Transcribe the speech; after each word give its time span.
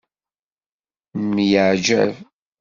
Nemyeɛjab. 1.19 2.13